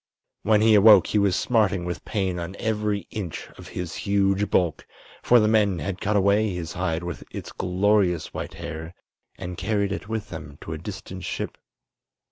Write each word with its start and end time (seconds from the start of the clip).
When 0.41 0.61
he 0.61 0.73
awoke 0.73 1.05
he 1.05 1.19
was 1.19 1.35
smarting 1.35 1.85
with 1.85 2.03
pain 2.05 2.39
on 2.39 2.55
every 2.55 3.05
inch 3.11 3.47
of 3.55 3.67
his 3.67 3.93
huge 3.93 4.49
bulk, 4.49 4.83
for 5.21 5.39
the 5.39 5.47
men 5.47 5.77
had 5.77 6.01
cut 6.01 6.15
away 6.15 6.55
his 6.55 6.73
hide 6.73 7.03
with 7.03 7.23
its 7.29 7.51
glorious 7.51 8.33
white 8.33 8.55
hair 8.55 8.95
and 9.37 9.59
carried 9.59 9.91
it 9.91 10.09
with 10.09 10.29
them 10.29 10.57
to 10.61 10.73
a 10.73 10.79
distant 10.79 11.23
ship. 11.23 11.55